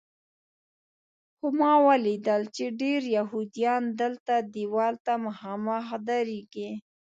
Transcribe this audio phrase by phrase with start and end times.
[1.37, 6.69] خو ما ولیدل چې ډېر یهودیان دلته دیوال ته مخامخ درېږي.